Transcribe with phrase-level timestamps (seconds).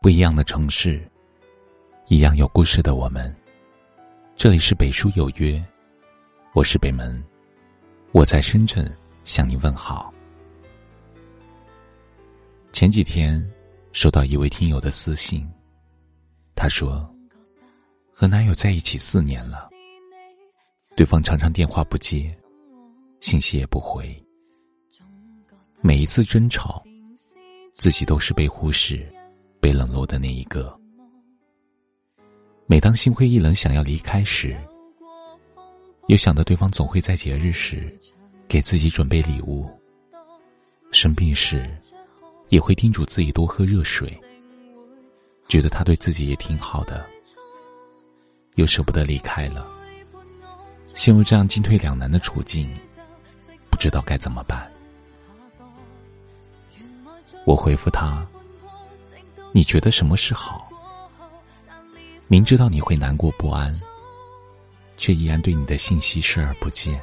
[0.00, 1.02] 不一样的城市，
[2.06, 3.34] 一样有故事的我们。
[4.36, 5.60] 这里是北书有约，
[6.54, 7.20] 我是北门，
[8.12, 10.14] 我在深圳向你问好。
[12.70, 13.44] 前几天
[13.90, 15.44] 收到一位听友的私信，
[16.54, 17.12] 他说
[18.12, 19.68] 和男友在一起四年了，
[20.94, 22.32] 对方常常电话不接，
[23.18, 24.16] 信息也不回，
[25.80, 26.84] 每一次争吵，
[27.74, 29.04] 自己都是被忽视。
[29.60, 30.72] 被冷落的那一个，
[32.66, 34.56] 每当心灰意冷想要离开时，
[36.06, 37.92] 又想到对方总会在节日时
[38.46, 39.68] 给自己准备礼物，
[40.92, 41.68] 生病时
[42.50, 44.16] 也会叮嘱自己多喝热水，
[45.48, 47.04] 觉得他对自己也挺好的，
[48.54, 49.66] 又舍不得离开了，
[50.94, 52.68] 陷入这样进退两难的处境，
[53.70, 54.70] 不知道该怎么办。
[57.44, 58.26] 我回复他。
[59.58, 60.70] 你觉得什么是好？
[62.28, 63.74] 明知道你会难过不安，
[64.96, 67.02] 却依然对你的信息视而不见，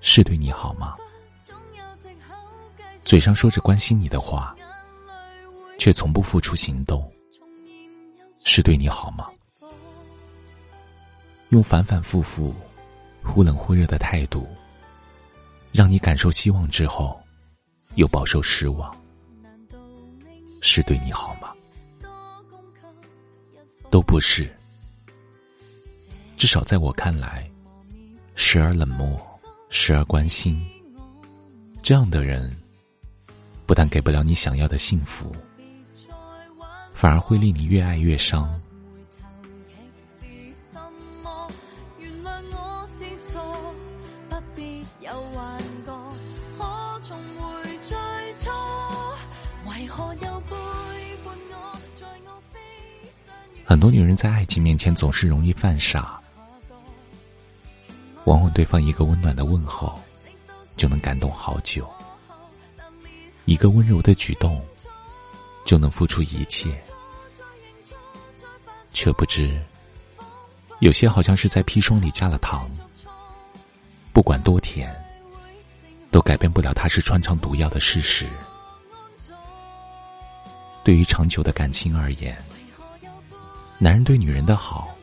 [0.00, 0.94] 是对你好吗？
[3.00, 4.54] 嘴上说着关心你的话，
[5.78, 7.12] 却从不付出行动，
[8.44, 9.28] 是对你好吗？
[11.48, 12.54] 用反反复复、
[13.20, 14.46] 忽冷忽热的态度，
[15.72, 17.20] 让你感受希望之后，
[17.96, 18.96] 又饱受失望。
[20.66, 21.52] 是对你好吗？
[23.90, 24.50] 都不是。
[26.38, 27.48] 至少在我看来，
[28.34, 29.20] 时而冷漠，
[29.68, 30.66] 时而关心，
[31.82, 32.50] 这样的人，
[33.66, 35.30] 不但给不了你想要的幸福，
[36.94, 38.58] 反而会令你越爱越伤。
[53.66, 56.20] 很多女人在爱情面前总是容易犯傻，
[58.24, 59.98] 往往对方一个温暖的问候，
[60.76, 61.84] 就能感动好久；
[63.46, 64.64] 一个温柔的举动，
[65.64, 66.80] 就能付出一切，
[68.92, 69.60] 却不知
[70.80, 72.70] 有些好像是在砒霜里加了糖，
[74.12, 74.94] 不管多甜，
[76.10, 78.28] 都改变不了它是穿肠毒药的事实。
[80.84, 82.36] 对于长久的感情而言，
[83.78, 84.94] 男人对女人的好，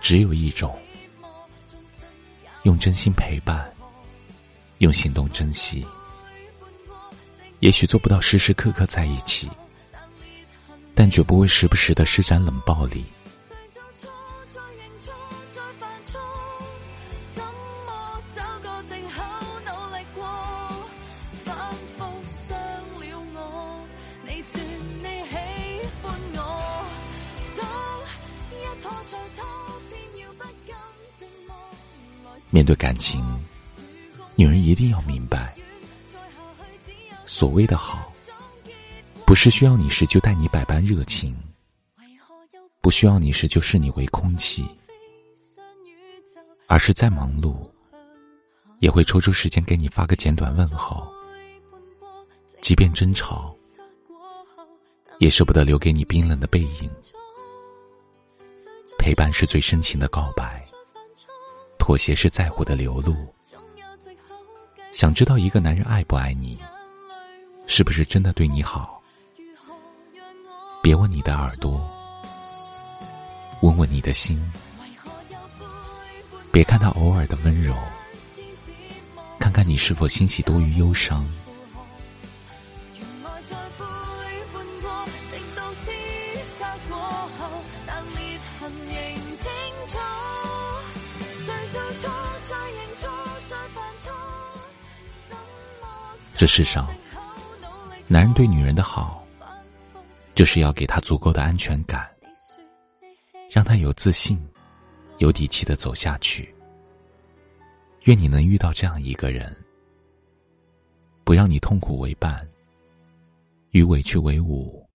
[0.00, 0.78] 只有一种：
[2.62, 3.68] 用真心陪伴，
[4.78, 5.84] 用行动珍惜。
[7.58, 9.50] 也许做不到时时刻刻在一起，
[10.94, 13.04] 但绝不会时不时的施展冷暴力。
[32.58, 33.24] 面对感情，
[34.34, 35.54] 女人一定要明白，
[37.24, 38.12] 所谓的好，
[39.24, 41.36] 不是需要你时就待你百般热情，
[42.80, 44.66] 不需要你时就视你为空气，
[46.66, 47.56] 而是再忙碌，
[48.80, 51.06] 也会抽出时间给你发个简短问候，
[52.60, 53.54] 即便争吵，
[55.20, 56.90] 也舍不得留给你冰冷的背影。
[58.98, 60.64] 陪伴是最深情的告白。
[61.88, 63.16] 妥协是在乎的流露。
[64.92, 66.58] 想知道一个男人爱不爱你，
[67.66, 69.02] 是不是真的对你好？
[70.82, 71.80] 别问你的耳朵，
[73.62, 74.38] 问问你的心。
[76.52, 77.74] 别看他偶尔的温柔，
[79.38, 81.26] 看看你是否欣喜多于忧伤。
[96.38, 96.88] 这世上，
[98.06, 99.26] 男人对女人的好，
[100.36, 102.08] 就是要给她足够的安全感，
[103.50, 104.40] 让她有自信、
[105.16, 106.54] 有底气的走下去。
[108.04, 109.52] 愿你能遇到这样一个人，
[111.24, 112.48] 不让你痛苦为伴，
[113.70, 114.88] 与委屈为伍，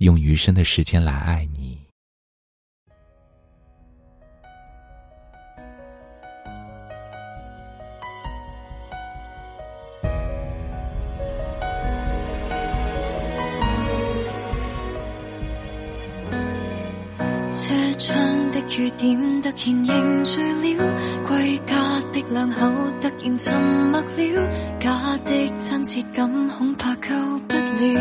[0.00, 1.85] 用余生的时间来爱你。
[18.68, 20.76] 雨点突然凝住了，
[21.24, 21.74] 归家
[22.12, 22.60] 的两口
[23.00, 24.48] 突然沉默了，
[24.80, 24.90] 假
[25.24, 27.08] 的亲切感恐怕救
[27.46, 28.00] 不了，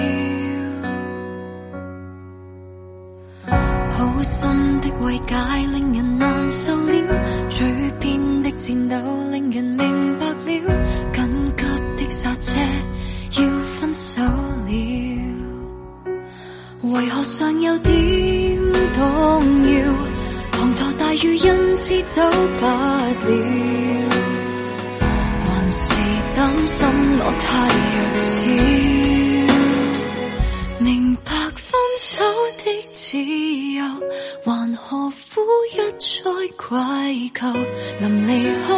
[3.89, 4.49] 好心
[4.81, 5.35] 的慰解
[5.71, 7.65] 令人难受了，嘴
[7.99, 8.95] 边的颤抖
[9.31, 10.54] 令人明白了。
[22.15, 23.27] 走不了，
[25.43, 25.83] 还是
[26.33, 26.87] 担心
[27.19, 27.45] 我太
[27.91, 28.25] 弱小。
[30.79, 30.87] 明
[31.25, 31.67] 白分
[31.99, 32.23] 手
[32.63, 32.63] 的
[32.93, 33.17] 自
[33.73, 33.83] 由，
[34.45, 35.41] 还何苦
[35.73, 36.07] 一再
[36.55, 36.63] 跪
[37.35, 37.51] 求？
[37.99, 38.31] 临离
[38.65, 38.71] 开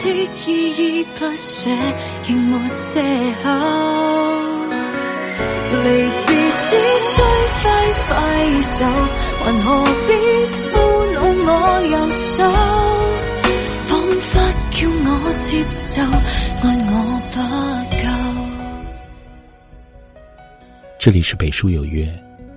[0.00, 0.04] 的
[0.44, 1.70] 依依不舍，
[2.26, 3.00] 仍没借
[3.44, 3.46] 口。
[5.84, 5.86] 离
[6.26, 6.68] 别只
[6.98, 7.14] 需
[7.62, 7.64] 挥
[8.08, 8.10] 挥
[8.62, 8.74] 手，
[9.44, 9.66] 还何
[10.08, 10.10] 必
[11.52, 12.42] 我右手？
[13.84, 13.90] 仿
[14.20, 14.30] 佛
[14.70, 16.00] 叫我接受，
[16.62, 16.92] 爱我
[17.30, 17.36] 不
[17.96, 18.04] 够。
[20.98, 22.08] 这里是北书有约，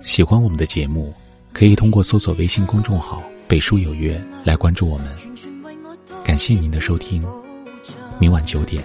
[0.02, 1.14] 喜欢我们的节目，
[1.52, 5.08] 可以通过搜索微信公众号“北书有约”来关注我们。
[6.24, 7.24] 感谢您的收听，
[8.20, 8.84] 明晚九点，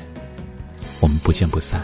[1.01, 1.83] 我们不见不散。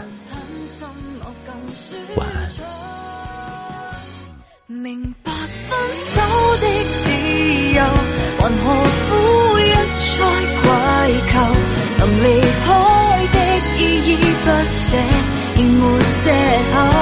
[16.27, 16.96] share